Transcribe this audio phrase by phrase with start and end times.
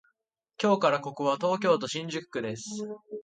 [0.59, 2.65] 今日はここは東京都新宿区です